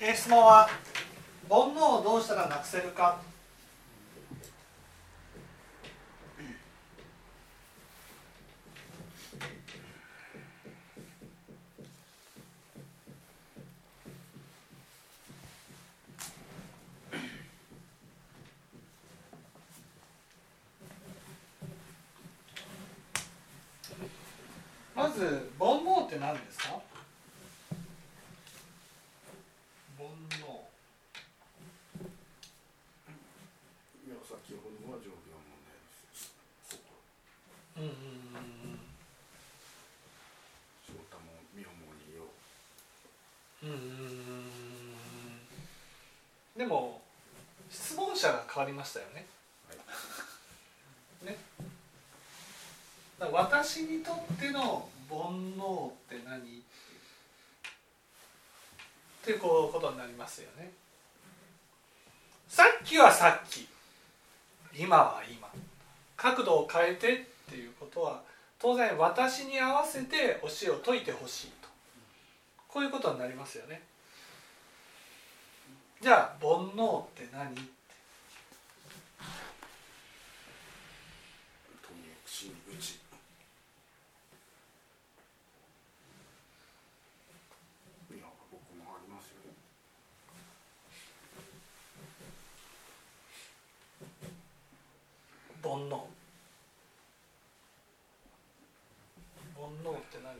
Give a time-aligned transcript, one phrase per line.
[0.00, 0.68] え質問は
[1.48, 3.20] 煩悩をどうしたらなくせるか
[24.94, 26.80] まず煩悩って何ですか
[29.98, 30.44] 煩悩
[34.06, 36.30] いや先ほどは上下問題です
[36.70, 36.94] ここ
[37.76, 38.78] うんうんうん
[40.86, 42.30] 翔太も妙もによ
[43.64, 44.44] うんうんうん
[46.56, 47.00] でも
[47.70, 49.26] 質問者が変わりましたよね。
[51.24, 51.36] ね。
[53.32, 55.18] 私にとっての煩
[55.56, 56.38] 悩って何？
[56.38, 56.42] っ
[59.24, 60.70] ていうこうことになりますよね。
[62.48, 63.66] さっきはさっき
[64.76, 65.48] 今は今
[66.16, 68.22] 角度を変えてっていうことは
[68.60, 71.68] 当然私に合わせて教えを解いてほしいと
[72.68, 73.82] こういうことになりますよね。
[76.04, 77.54] じゃあ煩悩って何？
[95.62, 96.04] 煩悩
[99.56, 100.36] 煩悩って何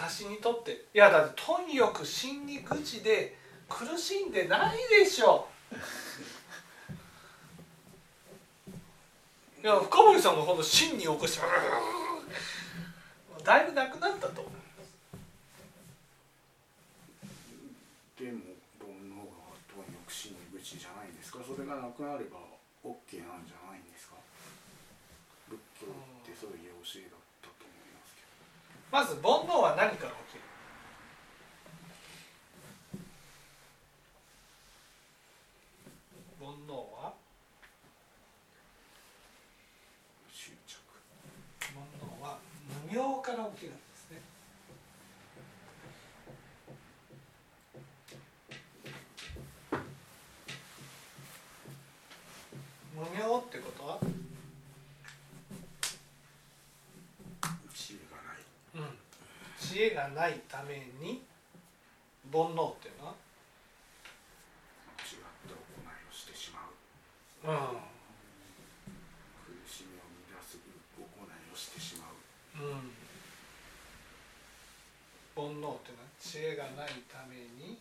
[0.00, 3.36] 私にとっていやだって貪欲心に愚痴で
[3.68, 5.46] 苦しんでないでしょ。
[9.62, 11.42] いや深堀さんもこの心に起こして
[13.44, 14.54] だいぶなくなったと思う。
[18.18, 18.40] でも
[18.80, 19.24] 煩悩が
[19.68, 21.40] とにかく真打ちじゃないですか。
[21.46, 22.38] それがなくなれば
[22.82, 24.16] OK なんじゃないんですか
[25.48, 28.28] 仏教ってそういう教えだったと思いますけど
[28.90, 30.40] まず煩悩は何から起きる？
[36.40, 37.14] 煩悩は？
[40.32, 40.80] 執着。
[41.72, 42.38] 煩悩は
[42.90, 44.20] 無明から起きるんですね。
[52.96, 54.00] 無明ってことは、
[57.72, 58.36] 知恵がない
[58.74, 58.98] うん、
[59.70, 61.22] 知恵がないために
[62.34, 63.06] 煩悩っていうの？
[63.06, 63.14] は、
[64.98, 66.74] 違った行いをしてしまう？
[67.46, 67.54] う
[69.46, 70.02] 苦しみを
[70.34, 70.66] 乱す行
[70.98, 72.18] いをしてしまう。
[72.58, 72.90] んうん、
[75.38, 76.02] 煩悩っていうの？
[76.02, 77.78] は知恵がないために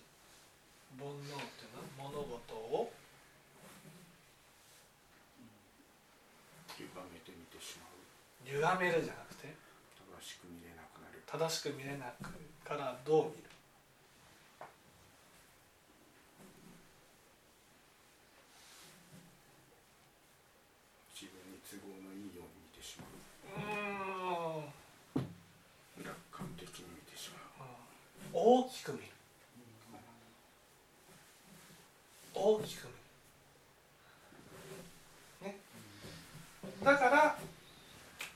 [0.93, 2.93] 煩悩っていうのは物事を
[6.77, 7.97] 歪めてみてしまう。
[8.45, 9.57] 歪めるじゃなくて
[9.97, 12.31] 正しく見れなくなる正しく見れなく
[12.67, 13.43] からどう見る？
[21.13, 23.09] 自分に都合のいいように見てしまう。
[23.59, 25.21] うー
[26.01, 26.03] ん。
[26.03, 27.69] 楽観的に見てしまう。
[28.33, 29.05] 大きく見る
[32.33, 32.87] 大きく
[35.41, 35.59] 見るね
[36.83, 37.37] だから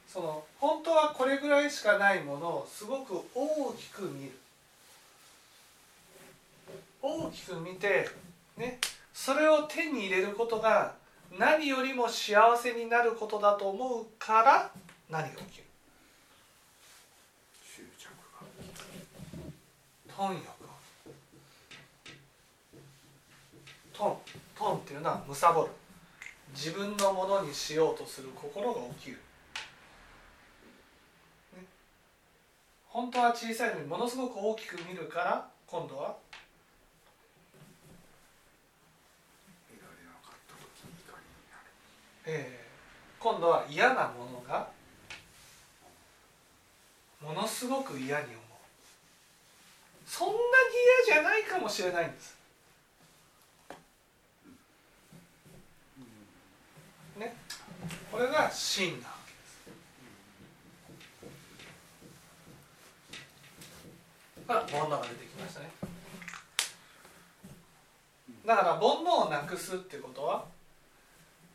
[0.08, 4.32] その本当はこれぐらいしかないものをすごく大きく見る。
[7.02, 8.08] 大きく見て
[8.56, 8.80] ね
[9.14, 10.94] それを手に入れることが
[11.38, 14.72] 何よりも幸せになることだと思うから
[15.10, 15.64] 何が起きる？
[17.76, 18.08] 執着
[18.40, 18.46] が
[20.16, 20.46] 貪欲
[23.94, 24.18] トン
[24.58, 25.64] トンっていうのは貪。
[25.64, 25.70] る
[26.56, 29.20] 自分のものにしようとする心が起きる、
[32.94, 36.16] 本当は小さいのにものすごく大きく見るから今度は。
[42.26, 42.64] えー
[43.20, 44.68] 今度は嫌なものが
[47.22, 48.38] ものすごく嫌に思う。
[50.06, 50.38] そんなに
[51.08, 52.38] 嫌じゃないかもしれないんです。
[57.18, 57.34] ね。
[58.12, 59.13] これが真な
[68.46, 70.46] だから煩悩をなくすってことは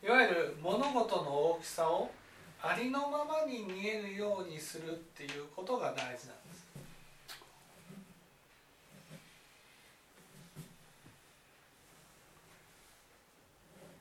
[0.03, 2.09] いわゆる物事の大きさを
[2.61, 6.29] ありのままに見えるようにするっていうことが大事なんです。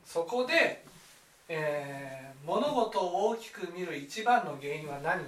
[0.04, 0.82] そこで、
[1.48, 5.22] えー、物事を大きく見る一番の原因は何？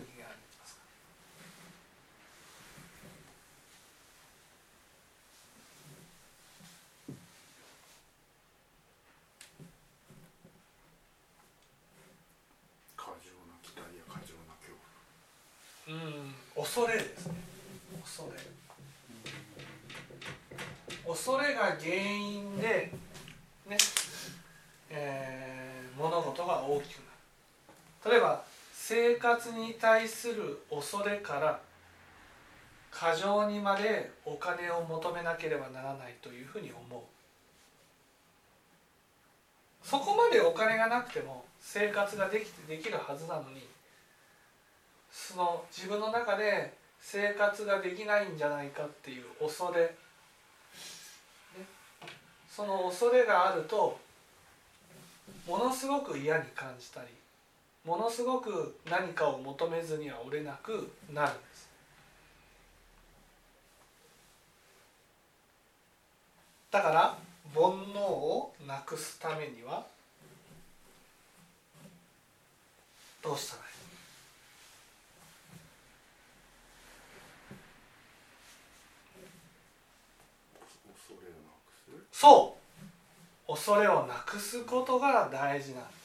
[29.47, 31.61] に対する恐れから
[32.91, 37.01] 過剰にまでお金を求めなければならないというふうに思う。
[39.83, 43.67] そこまでお金がなくても生活ができてできるはずなのに
[45.11, 49.91] その自分の中で生活ができないんじゃないかっていう恐れ、ね、
[52.49, 53.99] その恐れがあると
[55.47, 57.09] ものすごく嫌に感じたり
[57.85, 61.69] ものすごく何かを求めずにはおれなくなるんです。
[66.71, 67.19] だから
[67.53, 69.85] 煩悩をなくすためには
[73.23, 73.71] どうしたらいい？
[82.13, 82.57] そ
[83.49, 83.53] う！
[83.53, 86.01] 恐れをなくすことが大事なんです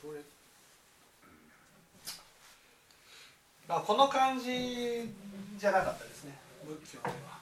[0.00, 0.20] 恐れ
[3.68, 5.12] あこの感じ
[5.58, 6.38] じゃなかったですね。
[6.66, 7.38] 仏教では。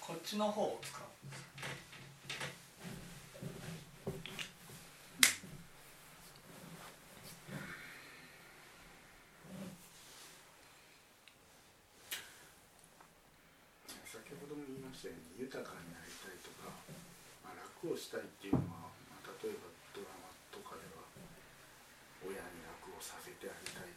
[0.00, 1.42] こっちの方を使うんです
[14.12, 16.68] 先ほども言いましたように豊かになりたいとか、
[17.42, 21.02] まあ、楽をしたいっていうのは、まあ、例えばドラマとかでは
[22.22, 23.90] 親に楽をさせてあげたい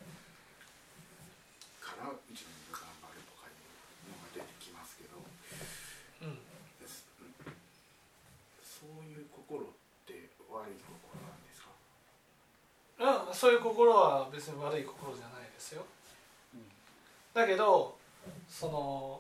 [1.82, 6.42] から自分が頑張るとかいうのが出てきますけどうん
[6.82, 7.06] です
[8.64, 9.70] そういう心っ
[10.10, 11.70] て悪い心なんですか
[12.98, 15.84] うん、そういう心は別に悪い心じゃないですよ。
[17.34, 17.98] だけど
[18.50, 19.20] その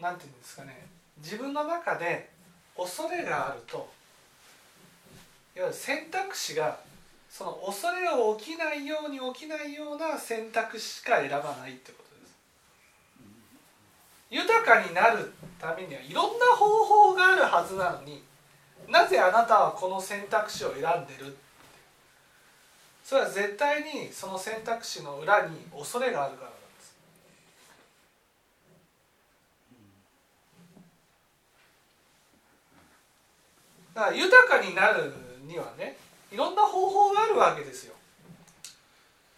[0.00, 0.86] なんていうんですかね
[1.18, 2.30] 自分の中で
[2.76, 3.88] 恐れがあると
[5.56, 6.78] いわゆる選択肢が
[7.28, 12.34] その恐れが起きないように起きないような選択肢しか選ばないってことです。
[14.30, 18.22] 豊かになるためにはいろんな方法があるはずなのに
[18.88, 21.36] なぜあなたはこの選択肢を選んでる
[23.04, 26.94] それは絶対にその選択肢の裏に恐れがあるからなんです。
[33.94, 35.12] だから豊かになる
[35.46, 35.96] にはね
[36.30, 37.94] いろんな方法があるわけですよ。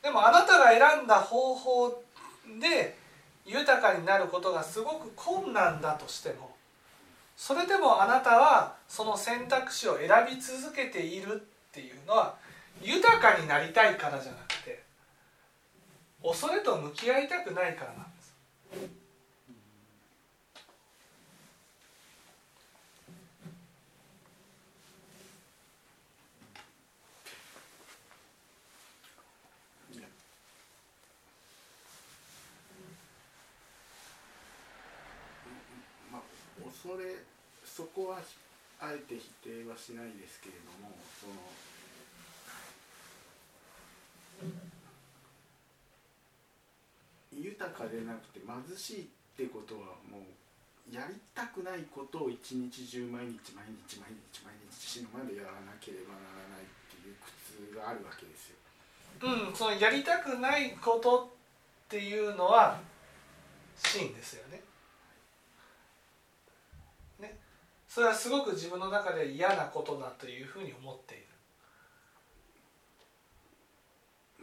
[0.03, 2.03] でもあなたが選んだ方法
[2.61, 2.97] で
[3.47, 6.55] 豊かになることがすごく困難だとしても
[7.37, 12.37] それでもあなたはその選択肢を選び続けているっていうのは
[12.83, 14.83] 豊かになりたいからじゃなくて
[16.23, 18.25] 恐れと向き合いたくないからなんです。
[36.11, 36.23] まあ
[36.65, 37.17] 恐れ
[37.65, 38.21] そこは
[38.81, 41.35] あえて否定はしないですけれどもその
[47.55, 49.07] 豊かでなくて貧しいっ
[49.37, 58.57] てことはもうやりたくないことを一日中毎日毎日毎日毎日死ぬまでやらなければならないっていう苦痛があるわけですよ。
[59.23, 61.31] うん、そのやりたくないこと
[61.87, 62.81] っていうのは
[63.77, 64.61] 真ですよね。
[67.21, 67.39] ね、
[67.89, 71.25] それはすごく自分の中で嫌なことだというふうに思っている。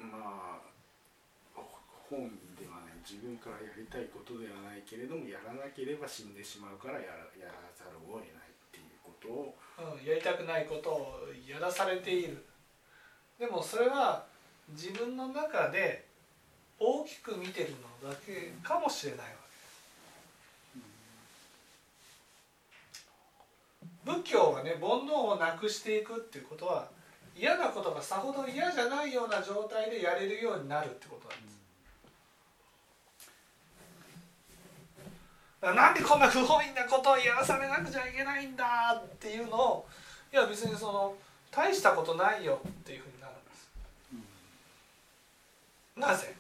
[0.08, 0.72] まあ
[2.10, 2.30] 本
[3.02, 12.46] 自分からやりたいことではないけれどもやらなければ死んでしまうからやらやらざるを得ないっていうことをうん、やりたくないことをやらされている。
[13.40, 14.24] でもそれは
[14.70, 16.06] 自分の中で
[16.80, 17.72] 大きく見てる
[18.04, 20.86] のだけかもしれないわけで
[22.94, 24.22] す。
[24.22, 26.90] 仏教はね煩悩をなくしていくっていうことは
[27.36, 31.62] 嫌なことがさほど嫌じゃないような状態でやれるようになるってことなんです
[35.00, 35.12] だから
[35.62, 39.88] なんでこんな不本意なことをやらされなくちゃいけないんだっていうのを
[40.34, 41.14] いや別にその
[41.52, 43.70] 大したことないよっていうふうになるんです。
[45.98, 46.36] なぜ？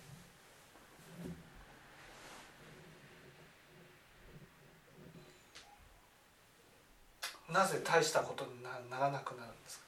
[7.51, 9.84] なぜ大したことにならなくなるんですか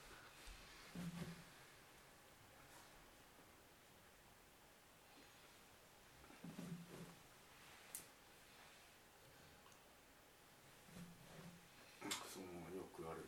[12.33, 13.23] そのよくある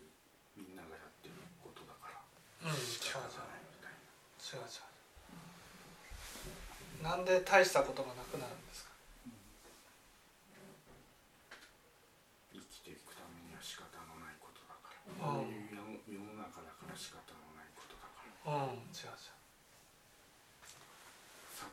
[0.58, 2.20] みんながやってることだから
[2.70, 4.96] うん違う違う仕方ないみたい違う違う
[7.06, 8.90] なんで大したことがなくなるんですか？
[9.30, 10.66] な
[12.50, 15.06] 生きていくためには仕方のないことだから。
[15.38, 15.54] うん。
[16.10, 18.74] 世の中だから仕方のないことだから。
[18.74, 18.90] うん。
[18.90, 19.38] 違う違う。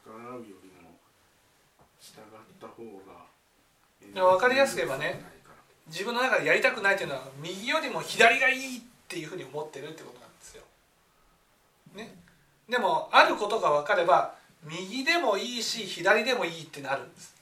[0.04, 1.00] 逆らうよりも
[1.96, 2.28] 従っ
[2.60, 3.24] た方が
[4.04, 5.24] いや分かりやすく言えばね
[5.86, 10.64] 自分の中でやりたくないというのは右よりも左がいいっていうふうに思ってるってことなんですよ。
[11.94, 12.14] ね、
[12.68, 17.34] でもあることが分かれば右でもいいし左でもいいってなるんです。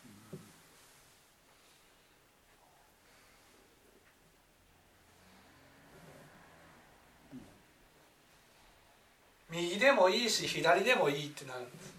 [9.50, 11.92] 右でもいいし左でもいいってなるんです。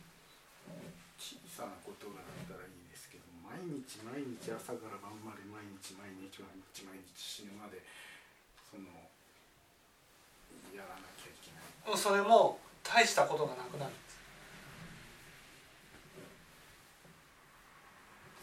[1.20, 7.84] 小さなことがあったらいいですけど毎日毎日朝から晩まで毎日毎日毎日毎日死ぬまで
[8.72, 8.88] その
[10.74, 14.18] やらなきゃいけないそれも大したことがなくなるんです。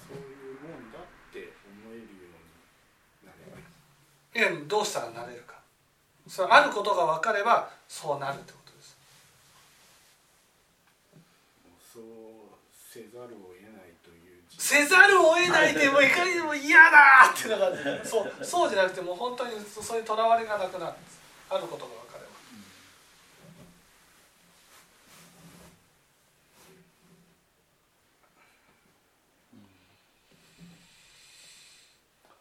[0.07, 3.57] そういうもんだって思えるようになれば
[4.47, 5.55] いどうしたらなれるか。
[6.29, 8.97] それあることが分かればそうなるってことです。
[11.93, 12.03] そう
[12.73, 21.19] せざるを得ないという事せざるを得ないでもいかにでも嫌だっていうのがそうそうじゃなくてもう本当にそういうとらわれがなくなるんです。
[21.51, 22.29] あることが分かれば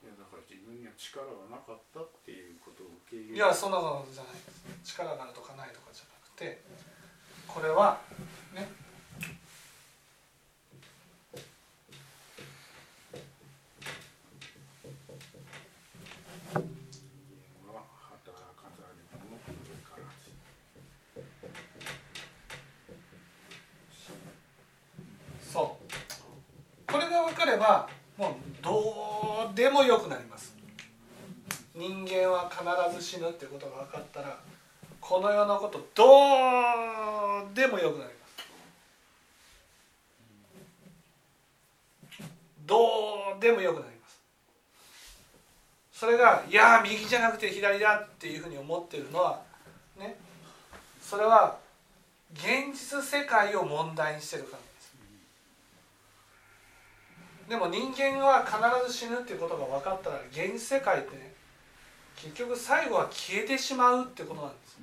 [0.03, 4.39] いやだから自分には力がなかったっていうことを受け入れいやそんなことじゃないで
[4.83, 5.33] す力がある。
[5.33, 6.63] とかないとかじゃなくて
[7.47, 7.99] これは
[8.53, 8.67] ね
[16.53, 16.65] 人
[17.63, 17.85] 間は
[18.25, 20.33] 働かざる者上からず
[25.53, 27.87] そうこれが分かれば
[28.17, 30.55] もうどうでもよくなります
[31.75, 32.63] 人間は必
[32.97, 34.39] ず死ぬってことが分かったら
[34.99, 38.27] この世のことどうでもよくなりま
[42.19, 42.27] す。
[42.65, 42.77] ど
[43.37, 44.19] うでもよくなります。
[45.93, 49.41] それがいや右じゃなくて左だっていうふうに思ってるのは
[49.97, 50.15] ね
[51.01, 51.57] それは
[52.33, 54.93] 現実世界を問題にしてるからです。
[57.49, 58.57] でも人間は必
[58.91, 61.33] ず死ぬっていうことが分かったら現実世界ってね
[62.17, 64.77] 結局最後は消えてしまうってことなんです。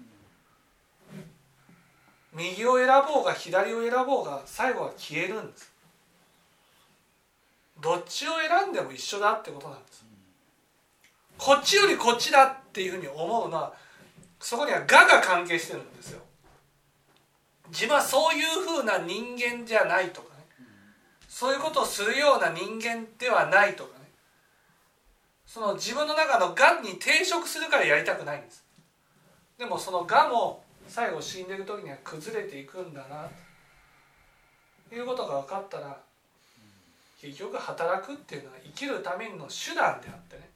[2.34, 5.72] 右を選ぼうが左を選ぼうが最後は消えるんです。
[7.80, 10.04] どっちを選んでも一緒だってことなんです。
[11.38, 13.72] こっちよりこっちだっていうふうに思うのは
[14.40, 16.20] そこには我が関係してるんですよ。
[17.68, 20.44] 自分はそういうふうな人間じゃないとかね。
[21.28, 24.06] そういうことをするような人間ではないとかね。
[25.46, 28.64] その自分の中のがんに抵触するからやりたくないんです。
[29.56, 33.28] でもそのがも最後死んでる時には崩れていくんだな。
[34.88, 35.98] ということが分かったら
[37.20, 40.50] 結局働くっていうのは生きるための手段であってね。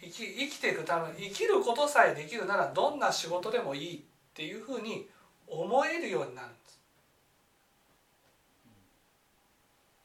[0.00, 4.00] 生き生きていくため生きることさえできるならどんな仕事でもいいっ
[4.34, 5.08] ていうふうに
[5.48, 6.80] 思えるようになるんです。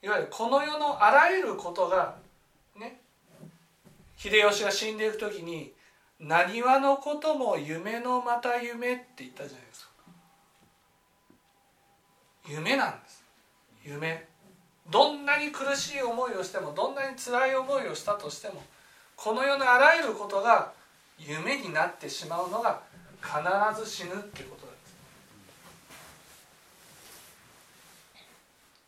[0.02, 2.16] いわゆるこの世のあらゆることが
[2.76, 3.00] ね
[4.16, 5.72] 秀吉が死んでいく時に
[6.22, 9.90] 「なにわのことも夢のまた夢」って言ったじゃないですか。
[12.46, 13.24] 夢なんです。
[13.84, 14.28] 夢。
[14.88, 18.62] どんなに苦しい思いをしてもどんなに辛い思いをしたとしても
[19.16, 20.72] この世のあらゆることが
[21.18, 22.80] 夢になってしまうのが
[23.20, 23.38] 必
[23.80, 24.80] ず死ぬっていうことなんで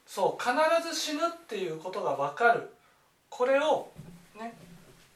[0.06, 0.14] す。
[0.14, 0.54] そう必
[0.88, 2.72] ず死ぬっていうことが分かる。
[3.28, 3.90] これを
[4.36, 4.56] ね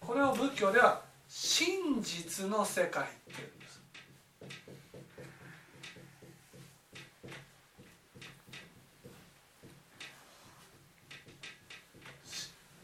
[0.00, 3.82] これを仏教では真実の世界っていうんです。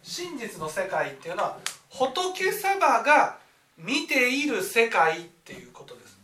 [0.02, 1.58] 真実の世界っていうのは
[1.88, 3.38] 仏様が
[3.76, 6.18] 見ている世界っていうことです。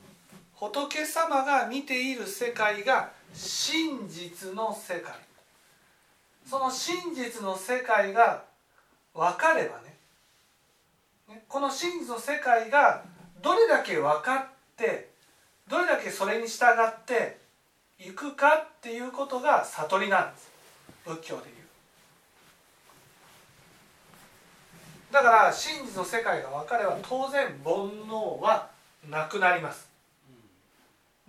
[0.55, 5.15] 仏様が見ている世界が真実の世界。
[6.49, 8.45] その真実の世界が
[9.15, 9.90] 分かればね
[11.49, 13.05] この真実の世界が
[13.43, 14.47] どれだけ分かっ
[14.77, 15.11] て
[15.69, 17.39] どれだけそれに従って
[17.99, 20.51] いくかっていうことが悟りなんです。
[21.05, 21.55] 仏教でいう。
[25.13, 27.75] だから真実の世界が分かれば当然煩
[28.09, 28.71] 悩は
[29.09, 29.89] なくなります。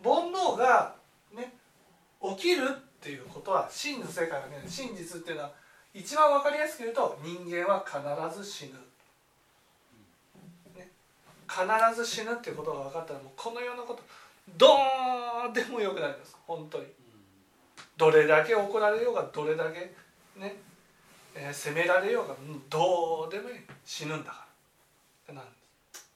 [0.03, 0.95] 煩悩が
[1.35, 1.53] ね
[2.21, 5.51] 起きるっていうことは真実の世界がね真実っていうのは
[5.93, 8.73] 一番分かりやすく言うと人間は必ず死ぬ、
[11.51, 11.65] 必
[11.95, 14.01] ず死ぬっていうことが分かったらもうこの世のこと
[14.57, 14.67] ど
[15.51, 16.37] うでもよくなります。
[16.47, 16.85] 本当に。
[17.97, 19.93] どれだけ怒られようがどれだけ
[20.39, 20.55] ね、
[21.35, 22.35] えー、責められようが
[22.69, 23.55] どうでもいい。
[23.85, 24.43] 死ぬんだから。
[24.43, 24.45] っ
[25.27, 25.51] てなんで
[25.93, 26.09] す。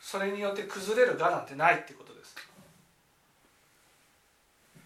[0.00, 2.34] それによって崩れるがなんてないってことです。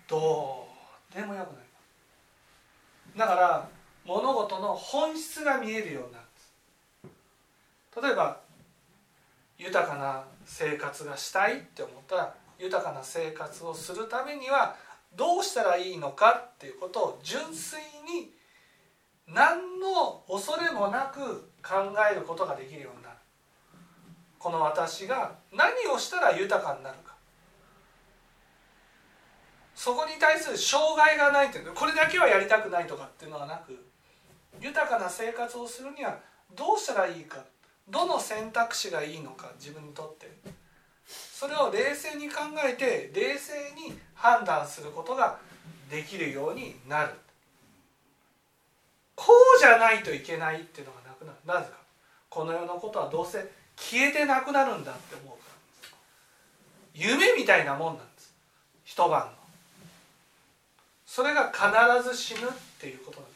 [0.07, 0.69] ど
[1.11, 1.67] うでもよくない
[3.17, 3.69] だから
[4.05, 6.26] 物事の本質が見えるようになる。
[8.01, 8.41] 例えば
[9.59, 14.77] 豊かな生活がしたいって思ったら豊かな生活をするためには
[15.15, 18.31] どうしたらいいのかっていうことを純粋に
[19.27, 23.17] 何の恐れもなく考えることができるようになる。
[24.39, 27.15] この私が何をしたら豊かになるか。
[29.75, 33.77] そこに対する障害がないというこれだけはやりたくないとかっていうのはなく
[34.61, 36.19] 豊かな生活をするには
[36.55, 37.45] どうしたらいいか。
[37.89, 40.31] どの選択肢がいいのか自分にとって。
[41.07, 45.39] それを冷静に考えて冷静に判断することが
[45.91, 47.11] できるようになる。
[49.15, 51.39] こうじゃないといけないっていうのがなくなる。
[51.45, 51.79] なぜか。
[52.29, 55.97] この世のことはどうせ消えてなくなるんだって思うから。
[56.95, 58.35] 夢みたいなもんなんです。
[58.85, 59.29] 一晩の。
[61.07, 63.36] それが必ず死ぬっていうことなんで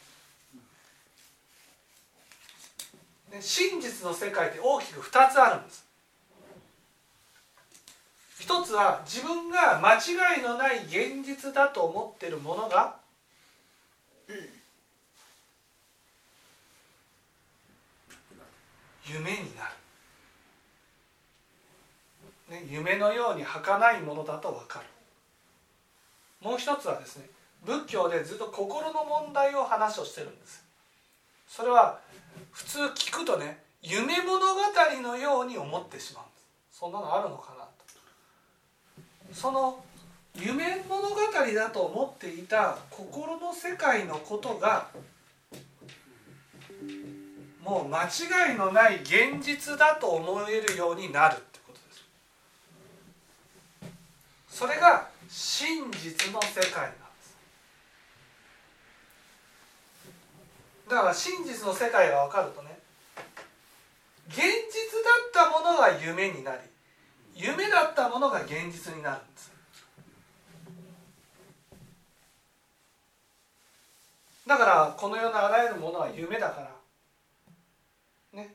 [3.39, 5.85] 真実の世界って大きく2つあるんです。
[8.39, 12.95] 一つは自分が間違いのない現実だと思ってるものが
[19.07, 19.69] 夢にな
[22.49, 24.85] る、ね、夢のように儚いものだと分かる。
[26.41, 27.29] もう一つはですね
[27.63, 30.65] 仏教でずっと心の問題を話をしてるんです。
[31.47, 31.99] それは
[32.51, 34.61] 普通聞くとね夢物語
[35.01, 36.37] のように思ってしまうんで
[36.71, 36.79] す。
[36.79, 37.71] そんなのあるのかなと。
[39.33, 39.83] その
[40.35, 41.15] 夢物語
[41.55, 44.89] だと思っていた心の世界のことが
[47.63, 52.03] もう間違いのない現実だと思えるようになるってことです。
[54.49, 57.10] それが真実の世界なんです
[60.91, 62.77] だから真実の世界が分かるとね
[64.27, 66.59] 現実だったものが夢になり
[67.33, 69.51] 夢だったものが現実になるんです。
[74.45, 76.61] だからこの世のあらゆるものは夢だか
[78.33, 78.53] らね。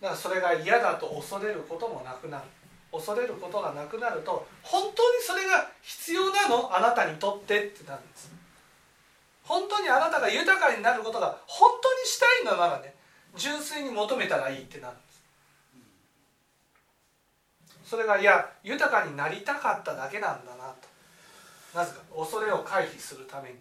[0.00, 2.44] だからそれが嫌だと恐れることもなくなる。
[2.92, 6.76] 恐れることがなくなると本当にそれが必要なの？
[6.76, 8.30] あなたにとってってなるんです。
[9.52, 12.94] 本当にあなたが豊かになることが本当にしたいのならね
[13.36, 15.02] 純粋に求めたらいいってなるんで
[17.84, 17.90] す。
[17.90, 20.72] それがいや豊かになりたかっただけなんだな
[21.74, 21.78] と。
[21.78, 23.56] なぜか恐れを回避するために。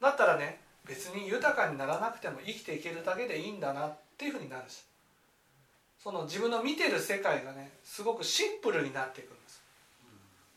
[0.00, 4.82] だったらね別に豊かにならなくても生きていけるだけでいいんだなっていうふうになるし。
[6.02, 9.41] その自分の見てる世界がねすごくシンプルになってくんです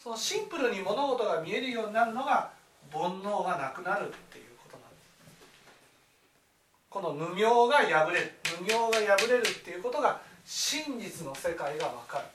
[0.06, 2.52] そのシンプルに物事が見えるようになるのが
[2.94, 5.10] 煩悩がなくなるっていうことなんです。
[6.92, 12.26] この無明が破れる無明が破れるっていうことが真実の世界が分かる。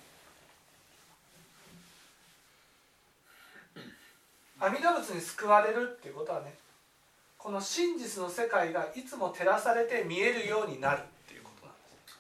[4.58, 6.52] 阿弥陀仏に救われるっていうことはね
[7.38, 12.18] この真実の世界がいつも照らされて見えるようになるっていうことなんです。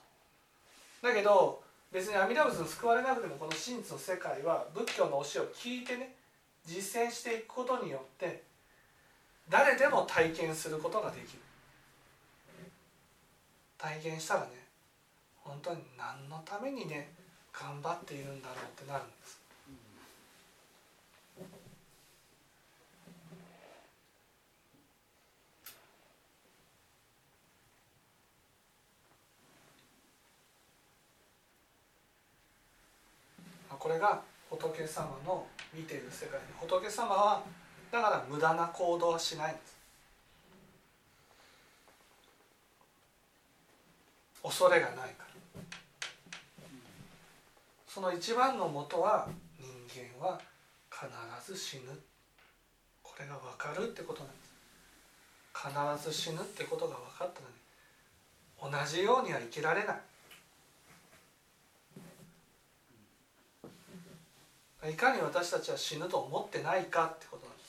[1.02, 1.60] だけど
[1.92, 6.14] 別に阿弥陀仏に救われなくてもこの真実の世界は仏教の教えを聞いてね
[6.64, 8.42] 実践していくことによって
[9.48, 11.40] 誰でも体験することができる。
[13.76, 14.48] 体験したらね
[15.42, 17.10] 本当に何のためにね
[17.52, 19.39] 頑張っているんだろうってなるんです。
[33.80, 36.38] これが仏様の見ている世界。
[36.38, 37.42] で仏様は
[37.90, 39.78] だから無駄な行動はしないんです。
[44.42, 45.62] 恐れがないから。
[47.88, 49.26] その一番のもとは
[49.58, 49.66] 人
[50.20, 50.38] 間は
[50.90, 51.98] 必ず死ぬ。
[53.02, 54.50] これが分かるってことなんです。
[55.54, 60.00] 必ず死ぬってことが分かったのに同じようには生きられない。
[64.88, 67.64] いかに私たちは死ぬと思ってないかってことなんで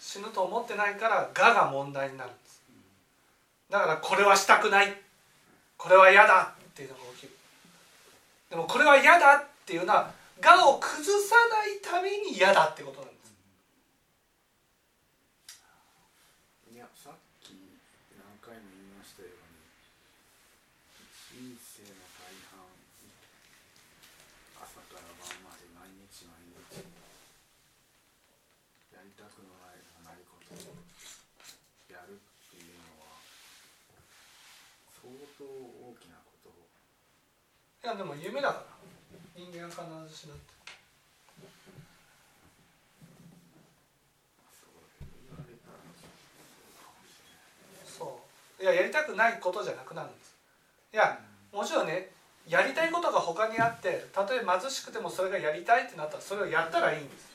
[0.00, 0.18] す。
[0.18, 2.62] 死ぬと思ってないから「が」が問題になるんです。
[3.70, 5.02] だからこれはしたくない。
[5.76, 7.36] これは嫌だっていうのが起きる。
[8.50, 13.34] でもこれは嫌だっていうのは「が」を崩さないために嫌だってことなんです
[16.70, 17.50] いやさっき
[18.14, 19.32] 何回も言いましたよう
[21.42, 22.62] に人生の大半
[24.62, 26.86] 朝から晩まで毎日毎日
[28.94, 30.78] やりたくないないことを
[31.90, 33.18] やるっていうのは
[35.02, 36.70] 相当大きなことを
[37.84, 38.64] いやでも夢だから
[39.36, 40.54] 人間は必ず死ぬって
[44.48, 44.64] そ
[45.36, 45.58] うい
[47.84, 48.20] そ
[48.58, 48.62] う。
[48.62, 50.34] いややりたくないことじゃなくなるんです
[50.94, 51.18] いや
[51.52, 52.08] もちろんね
[52.48, 57.34] やりたいことが他にあってたとえ貧しくてもそれがやりたいってなったらそれをやったらいいんです。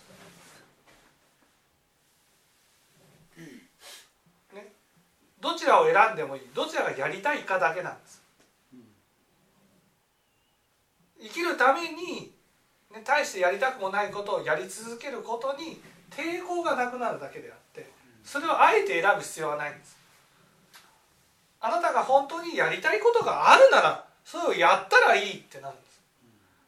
[4.56, 4.72] ね。
[5.40, 6.42] どちらを選んでもいい。
[6.56, 8.29] どちらがやりたいかだけなんです。
[11.22, 12.32] 生きるために、
[12.94, 17.90] ね、大してやりたくもないことをやり続けることに抵抗がなくなるだけであって
[18.24, 19.98] それをあえて選ぶ必要はないんです。
[21.62, 25.90] あなたが本当にやりたいことがあるならそれをやったらいいってなるんです。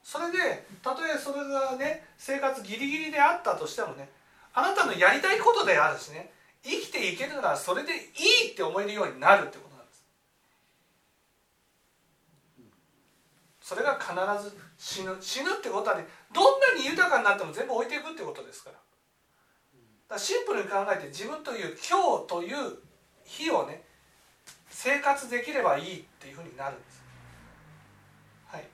[0.03, 4.09] それでたとえそれがね生活ギリギリであったとしてもね
[4.53, 6.31] あなたのやりたいことであるしね
[6.63, 10.03] 生きていけるならそれでいいって思えるようになるってことなんです
[13.71, 14.12] それが必
[14.43, 15.15] ず死ぬ。
[15.21, 16.03] 死ぬってことはね
[16.36, 18.75] どんなに豊かになっても全部置いていくってことですから。
[18.75, 18.84] だか
[20.15, 22.84] らシンプルに考えて自分という今日という
[23.23, 23.88] 日をね
[24.67, 26.99] 生活できればいいっていうふうになるんです。
[28.51, 28.67] はい。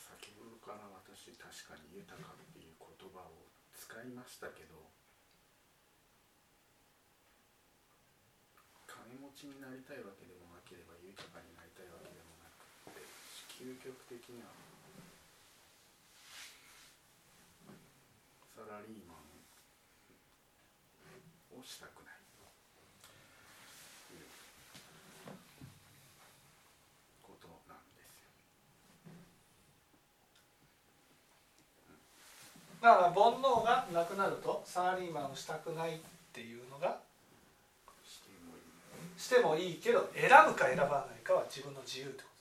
[0.00, 4.80] 先ほどから私確かに豊かっていう言葉を使いましたけど
[8.88, 12.13] 金持ちになりたいわけでもなければ豊かになりたいわけでもなくて
[13.54, 14.48] 究極的には
[18.54, 19.18] サラリーマン
[21.58, 22.42] をしたくないと
[24.14, 24.26] いう
[27.22, 28.34] ことなんですよ。
[32.82, 35.98] だから煩悩がなくなるとサラリーマンをしたくないっ
[36.32, 37.00] ていうのが
[38.04, 38.62] してもいい
[39.16, 42.34] してもいいけど選ぶか選ばないかは自分の自由ってこと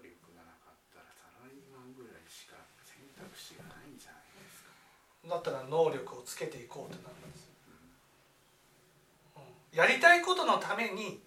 [0.00, 2.56] 力がなかったらサラリーマンぐらいしか
[2.88, 4.72] 選択肢がないんじゃないですか。
[5.30, 7.48] だったら能力をつけていこうってなるんです、
[9.36, 9.78] うん。
[9.78, 11.20] やりたいことのために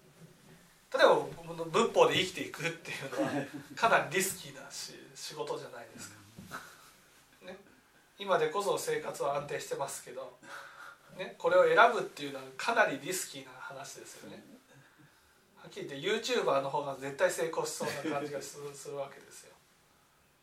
[0.94, 1.16] 例えば
[1.64, 3.32] 仏法で生きていくっていうのは
[3.74, 6.16] かなりリスキーなし仕事じゃないですか、
[7.46, 7.56] ね、
[8.16, 10.38] 今でこそ生活は安定してますけど、
[11.18, 14.40] ね、これを選ぶっていうのはかなりリスキーな話ですよね。
[15.56, 19.54] はっきり言って YouTuber の方が絶対成功しそうな感じがするするわけですよ、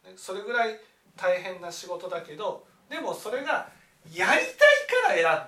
[0.04, 0.80] ね、それぐらい
[1.15, 3.71] 大変な仕事だけどでもそれが
[4.13, 4.43] やりたい
[5.08, 5.39] から選んだ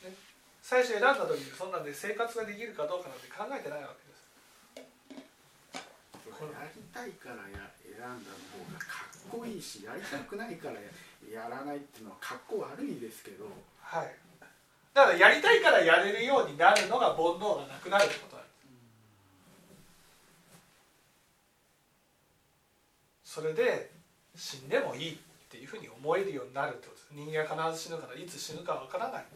[0.00, 0.16] て、ね、
[0.62, 4.24] 最初選んだ時にそんなんで生活ができるかどうかなんて考えてないわけです。
[6.40, 13.44] やりたいからや選んだ方がかっこいいしやりたくないからややらないっていうのはかっこ悪いですけど。
[13.82, 14.14] はい。
[14.94, 18.56] だからやりたいからやれるようになるのが煩悩がなくなるってことなんです
[23.36, 23.90] それで
[24.34, 25.16] 死んでもいいっ
[25.50, 26.96] ていうふうに思えるようになるってこと。
[26.96, 29.26] です人間は必ず死ぬからいつ死ぬかわからない。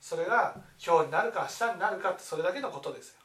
[0.00, 3.16] それが今日になるか明日になるかってそれだけのことですよ。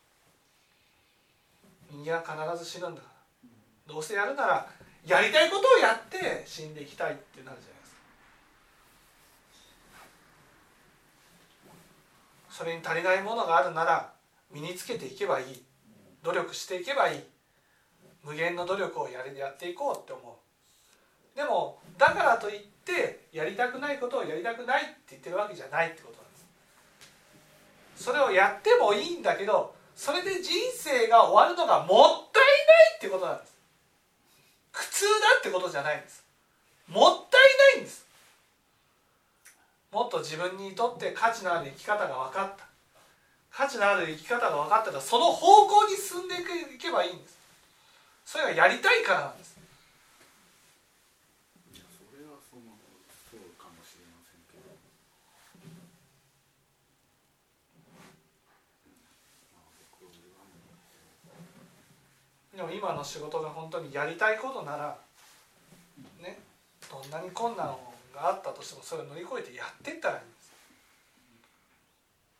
[1.91, 3.93] 人間は必ず死ぬんだから。
[3.93, 4.67] どうせやるなら
[5.07, 7.93] やりたいことをやって死んでいきたいってなるじゃないです
[12.49, 12.51] か。
[12.51, 14.11] それに足りないものがあるなら
[14.51, 15.63] 身につけていけばいい。
[16.21, 17.23] 努力していけばいい。
[18.29, 21.37] 無限の努力をやれやっていこうって思う。
[21.37, 26.37] でもだからといってやりたくないことをやりたくないって言ってるわけじゃないってことなんで
[27.97, 28.03] す。
[28.05, 32.49] それをやってもいいんだけどそれで人生が終わるのがもったいな
[32.93, 33.53] いってことなんです。
[34.71, 36.23] 苦痛だってことじゃないんです。
[36.87, 37.41] もったい
[37.73, 38.05] ないんです。
[39.91, 42.65] もっと自分にとって価値のある生き方が分かった。
[43.51, 47.38] 価値のある生き方が分かったらその方向に進んでいけばいいんです。
[48.29, 49.57] それがやりたいからなんです
[51.73, 52.61] いやそれはその
[53.31, 54.69] そうかもしれませんけど、
[62.55, 64.95] でも今の仕事が本当にやりたいことなら
[66.21, 66.37] ね
[66.87, 67.75] どんなに困難
[68.13, 70.53] があったとしてもそれを乗り越えてやってったらいいんです。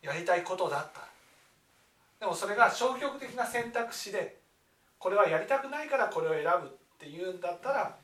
[0.02, 1.08] やりたいことだったら。
[2.20, 4.38] でもそれが消極的な選択肢で
[5.00, 7.96] これはやりたくないからこれを選ぶっていうんだったら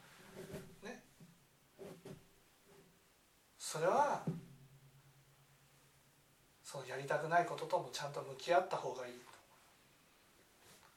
[0.82, 1.04] ね。
[3.56, 4.22] それは
[6.64, 9.36] そうやりたくないことともちゃんと向き合った方がいいと。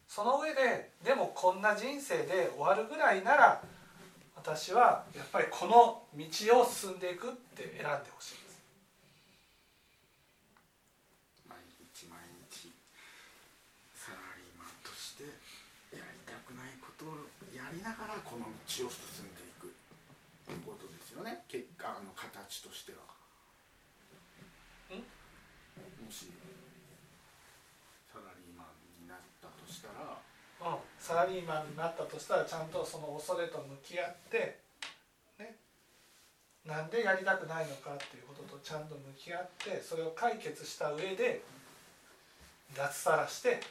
[0.10, 3.62] その上ででもこんな人生で終わるぐらいなら
[4.36, 8.64] 私はやっぱりこの道を進んでいくって選んでほしいです
[11.46, 11.60] 毎
[11.94, 12.18] 日毎
[12.50, 12.74] 日
[13.94, 15.24] サラリーマンとして
[15.94, 19.74] やりたくないことをやりながらこの道を進んでいく。
[20.46, 21.42] ということですよね。
[21.50, 23.02] 結果の形としては。
[24.94, 25.02] ん？
[25.02, 26.30] もし
[28.14, 30.22] サラリーマンになったとしたら。
[30.62, 34.60] うん、サラリーマンになったとしたらちゃんとその恐れと向き合って、
[35.40, 35.56] ね、
[36.66, 41.42] なんでやりたくないのかっていうこととちゃんと向き合ってそれを解決した上で
[42.76, 43.62] 脱サラして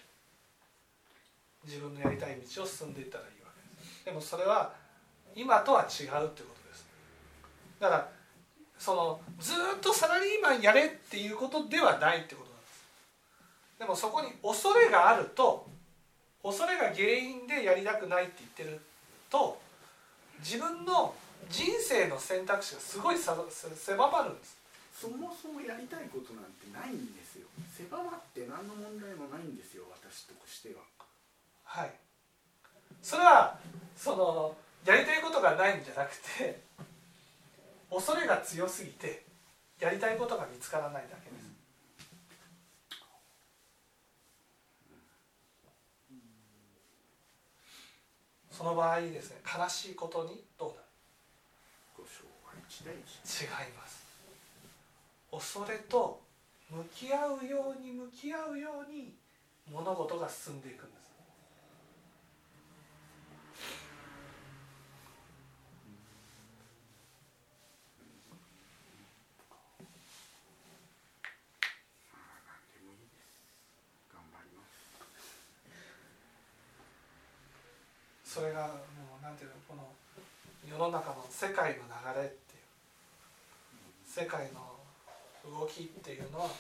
[1.67, 3.38] 自分のやりたい道を進んでいったらいい
[4.05, 4.73] でもそれは
[5.35, 6.87] 今とは違うっていうことです。
[7.81, 8.09] だから
[8.79, 12.85] そのずっとサラリーマンやれっていうことではないってことなんです。
[13.79, 15.67] でもそこに恐れがあると
[16.43, 18.81] 恐れが原因でやりたくないって言ってる
[19.31, 19.61] と
[20.41, 21.15] 自分の
[21.51, 23.37] 人生の選択肢がすごい狭
[24.11, 24.59] まるんです。
[24.95, 27.47] そもそもやりたいことなんてないんですよ。
[27.71, 30.83] 狭まって何の問題もないんですよ私としては。
[31.65, 32.08] はい
[33.03, 33.59] それは
[33.97, 36.61] そのやりたいことがないんじゃなくて
[37.91, 39.25] 恐れが強すぎて
[39.81, 41.49] やりたいことが見つからないだけです。
[48.51, 50.83] その場合ですね悲しいことにどうなる？
[52.91, 54.05] 違います。
[55.31, 56.21] 恐れと
[56.71, 59.15] 向き合うように向き合うように
[59.71, 61.09] 物事が進んでいくんです
[72.11, 73.45] まあ何でもいいです
[74.13, 74.65] 頑張りま
[78.25, 79.93] すそれがもうなんていうのこの
[80.67, 82.67] 世の中の世界の流れっていう
[84.03, 84.75] 世界の
[85.47, 86.51] 動きっていうのは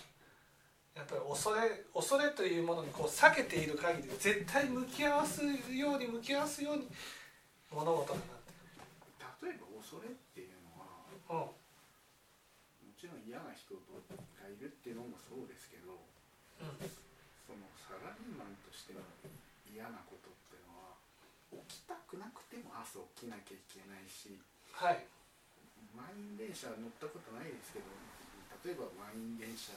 [0.95, 6.87] やっぱり恐れ恐れというものにこう避けている限り絶対向き合わすように向き合わすように
[7.75, 11.59] 物事になって例えば恐れっていうのはくる、も
[12.95, 13.83] ちろん嫌な人が
[14.47, 15.99] いるっていうのもそうですけど、
[16.59, 19.03] そのサラリーマンとしての
[19.67, 20.95] 嫌なことっていうのは
[21.67, 24.39] 起きたくなくても朝起きなきゃいけないし
[24.79, 25.03] はい。
[25.91, 27.91] 満員電車乗ったことないですけど
[28.63, 29.75] 例えば満員電車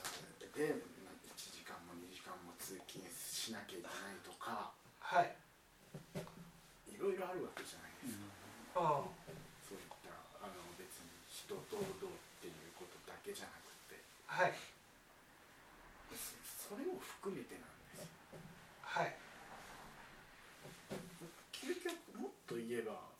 [0.53, 4.69] でまあ1時間も2時間も通勤しなきゃいけないとか
[5.01, 5.33] はい、
[6.87, 8.21] いろいろあるわけじゃないです
[8.71, 9.11] か、うん、
[9.65, 13.99] そういったあの別に人とどうっていうことだけじゃなくて。
[14.23, 14.55] はい。
[16.15, 18.39] そそれも含めてなんですよ。
[18.87, 19.19] はい。
[21.51, 23.10] 究極もっと言えば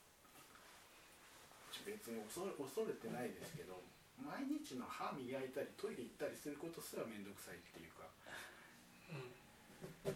[1.92, 3.84] 別に恐れ恐れてないですけど
[4.24, 8.08] 毎日の歯磨いたりトイレ行ったりすることすら面倒くさいっていうか
[9.12, 10.16] うん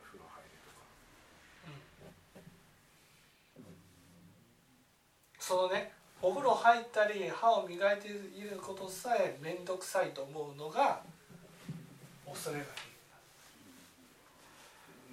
[0.00, 0.88] 風呂入るとか。
[5.38, 11.02] そのねお風呂入ったり歯を磨いていることさえ面倒くさいと思うのが
[12.26, 12.66] 恐れがい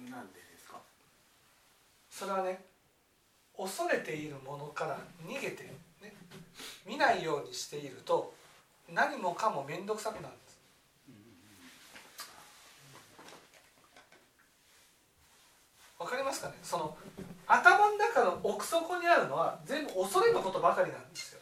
[0.04, 0.80] るなんでですか？
[2.10, 2.64] それはね
[3.56, 5.64] 恐れているものから逃げて、
[6.02, 6.14] ね、
[6.86, 8.34] 見ないようにしていると
[8.92, 10.56] 何もかも面倒くさくなるんです。
[15.98, 16.54] わかりますかね？
[16.62, 16.96] その
[17.46, 21.40] 頭の中の奥底にあるのは全部恐れのことばかりなんですよ。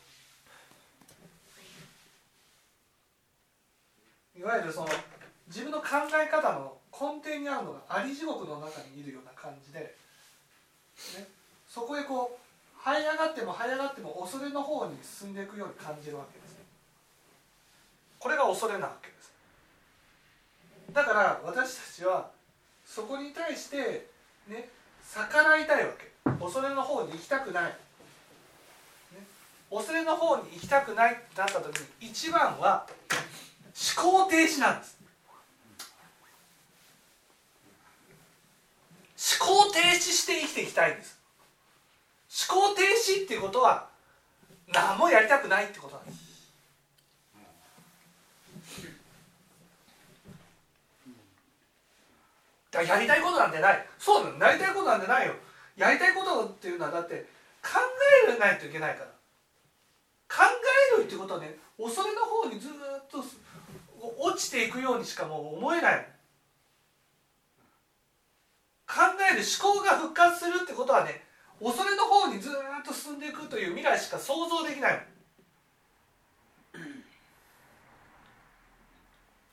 [4.39, 4.89] いわゆるその
[5.49, 11.27] 自分の考え方の根底にあるのがあり地獄の中にいるような感じで、ね、
[11.75, 16.55] そこへこう這い上がっても這い上がっても恐れの方に進んでいくように感じるわけです
[18.21, 19.35] これが恐れなわけです。
[20.95, 22.31] だから私たちは
[22.87, 24.07] そこに対して
[24.49, 24.71] ね
[25.15, 26.11] 逆らいたいわけ。
[26.43, 27.71] 恐れの方に行きたくない、ね、
[29.69, 32.87] 恐れの方に行きたくないってなった時に一番は
[33.99, 34.99] 思考停止なんです。
[39.39, 41.24] 思考停止して生きていきたいんです。
[42.49, 43.89] 思考停止っていうことは
[44.73, 46.35] 何もやりたくないってことなんです。
[52.71, 53.87] だやりたいことなんてない。
[53.99, 54.39] そうなの。
[54.39, 55.35] なりたいことなんてないよ。
[55.77, 57.27] やりたいことっていうのはだって
[57.63, 57.79] 考
[58.29, 59.15] えないといけないから。
[60.29, 60.43] 考
[60.99, 62.73] えるってことはね恐れの方にずっ
[63.11, 63.23] と
[64.19, 66.07] 落ちていくようにしかもう思えない
[68.87, 68.95] 考
[69.31, 71.24] える思考が復活するってことはね
[71.65, 72.53] 恐れの方にずっ
[72.87, 75.07] と進んでいくという未来しか想像できない。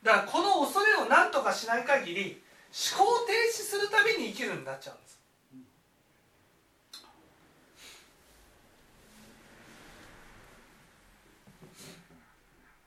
[0.04, 2.44] だからこの恐れを何とかしない限り
[2.98, 5.22] 思考停止するために生きるになっちゃうんです。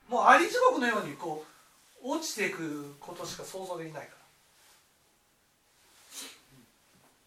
[0.07, 1.43] もうあり地獄のようにこ
[2.03, 4.14] う落ちていくことしか想像できないから。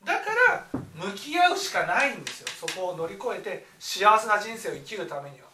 [0.09, 5.47] だから向き合うしかないんですよそこを乗り越えて幸せな人生を生きるためには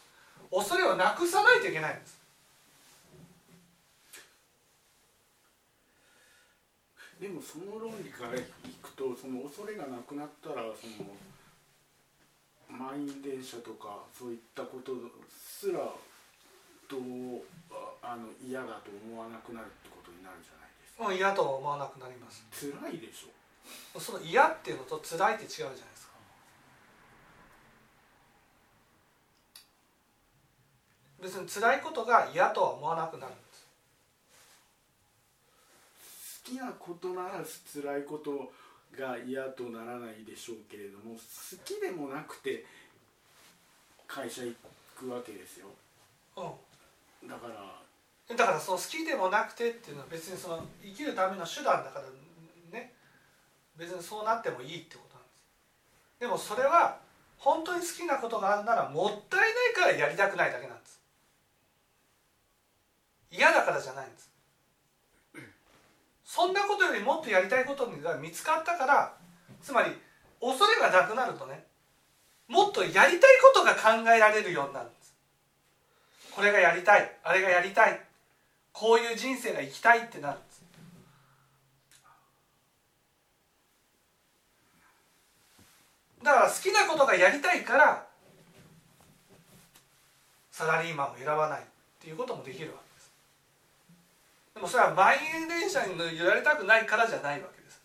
[0.53, 2.23] 恐れをなくさないといけないんです
[7.21, 8.43] でもその論理からい
[8.81, 11.11] くとその恐れがなくなったらその
[12.71, 14.93] 満員電車とかそういったこと
[15.31, 15.79] すら
[16.87, 16.97] と
[18.03, 21.13] あの嫌だと思わなくなるってことになるじゃないですか。
[21.13, 22.45] 嫌とは思わなくなります。
[22.53, 23.44] 辛いでしょ。
[23.99, 26.13] その嫌っていうのと辛いって違うじゃないですか。
[31.23, 33.69] 別に辛いことが嫌とは思わなくなるんです。
[36.45, 37.41] 好きなことなら
[37.73, 38.53] 辛いこと
[38.97, 41.21] が嫌とならないでしょうけれども好
[41.65, 42.65] きでもなくて
[44.07, 44.55] 会社行
[44.97, 45.69] くわけですよ。
[46.37, 47.81] うんだから
[48.37, 52.24] だからその好きでもなくてっていうのは別にその生きるための手段だからね
[53.77, 56.21] 別にそうなってもいいってことなんです。
[56.21, 56.99] でもそれは
[57.39, 61.01] 本当に好きなことがあるならもったいないからやりたくないだけなんです。
[63.31, 64.31] 嫌だからじゃないんです。
[66.25, 69.15] そんなことよりもっとやりたいことが見つかったから
[69.63, 69.93] つまり
[70.41, 71.65] 恐れがなくなるとね
[72.49, 75.15] もっとやりたいことが考えられるようになるんです。
[76.33, 78.01] これがやりたいあれがやりたい
[78.73, 80.54] こういう人生が生きたいってなるんです。
[86.25, 88.07] だから好きなことがやりたいから
[90.51, 91.65] サラリーマンを選ばないっ
[92.01, 93.13] ていうこともできるわけです。
[94.55, 97.83] でもそれは満員電車に揺られたくないからじゃないわけです。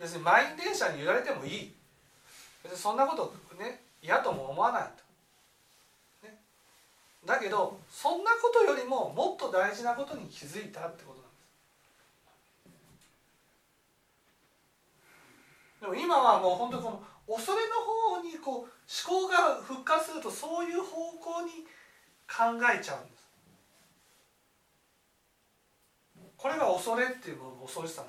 [0.00, 1.74] 別に満員電車に揺られてもいい。
[2.62, 4.82] 別にそんなことね嫌とも思わない
[6.22, 6.26] と。
[6.26, 6.38] ね。
[7.26, 11.32] だけどそんなことよりももっと大事なことに気づいたってことなん
[15.82, 17.02] でも今はもう本当にこの
[17.36, 21.66] 恐れの方にこう思考が復活するとそういう方向に
[22.30, 23.22] 考えちゃうんです。
[26.36, 28.08] これが恐れっていうの恐ろしさな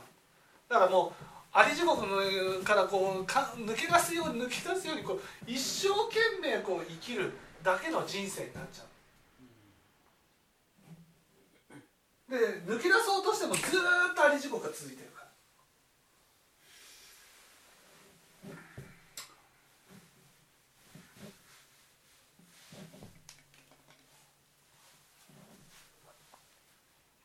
[0.69, 1.11] だからもう
[1.51, 7.33] あり地獄からこうか抜け出すように抜け出すようにこう一生懸命こう生きる
[7.63, 8.87] だけの人生になっちゃう。
[12.29, 12.37] で
[12.71, 13.63] 抜け出そうとしてもずっ
[14.15, 15.23] とあり地獄が続いてるから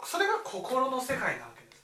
[0.05, 1.81] それが心の世界なわけです。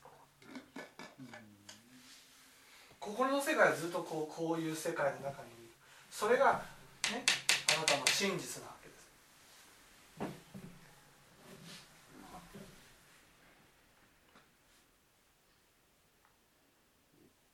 [3.01, 5.73] 心の世界はずっとこうこういう世界の中にいる
[6.11, 6.61] それが、
[7.09, 7.25] ね、
[7.73, 9.09] あなたの真実なわけです
[10.21, 10.29] っ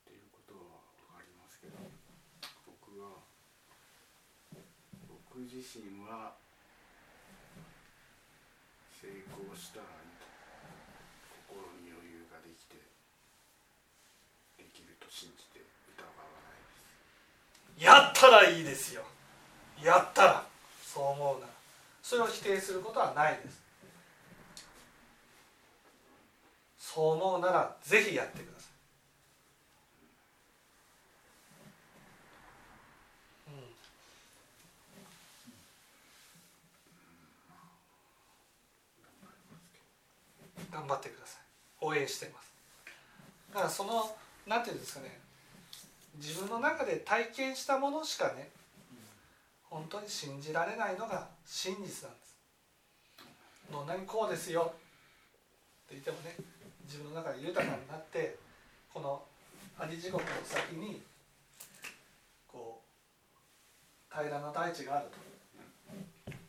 [0.07, 1.79] ていうことは分かりますけど
[2.67, 3.23] 僕は
[5.07, 6.35] 僕自身は
[8.91, 10.01] 成功したら
[11.51, 12.79] 心に余裕ができて
[14.57, 15.61] できると信じて
[15.99, 16.13] 疑わ
[17.79, 17.85] ない。
[17.85, 19.03] やったらいいですよ。
[19.83, 20.47] やったら
[20.83, 21.53] そう思うなら。
[22.03, 23.61] それを否定することはないです。
[26.79, 28.67] そう思うならぜひやってくださ
[33.47, 33.53] い、う
[40.75, 41.41] ん、頑張ってください。
[41.81, 42.53] 応援してます。
[43.53, 45.21] だからそのなんていうんですかね。
[46.17, 48.51] 自分の中で体験したものしかね
[49.63, 52.37] 本当に信じられないのが真実なんです。
[53.71, 54.73] どんなにこうですよ。
[55.87, 56.37] って言ってもね
[56.85, 58.37] 自分の中で豊かになって
[58.93, 59.23] この
[59.89, 61.01] 有地獄の先に
[62.49, 62.83] こ
[64.11, 65.31] う平らな大地があると。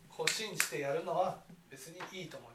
[0.09, 1.39] こう信じてやるのは
[1.69, 2.50] 別にいいと思います。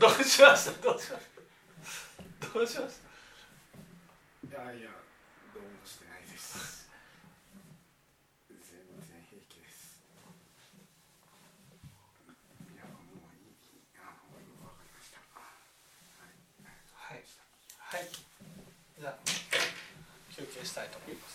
[0.00, 0.80] どうしました？
[0.80, 1.28] どうしまし
[2.40, 2.48] た？
[2.48, 2.96] どうしまし
[4.48, 4.48] た？
[4.48, 4.88] いやいや
[5.52, 6.88] どうもしてないです。
[8.48, 8.80] 全然
[9.28, 10.00] 平気です。
[12.72, 13.52] いやもういい。
[14.00, 15.20] あもう分かりました。
[15.36, 15.52] は
[16.32, 17.20] い。
[17.20, 17.28] はい。
[17.76, 18.08] はい。
[18.08, 19.20] じゃあ
[20.32, 21.29] 休憩したいと思います。